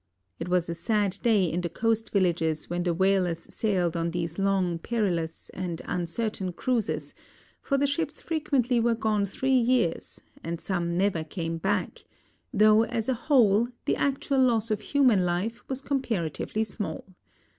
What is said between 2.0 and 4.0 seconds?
villages when the whalers sailed